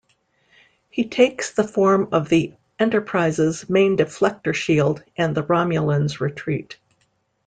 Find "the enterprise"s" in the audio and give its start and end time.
2.27-3.69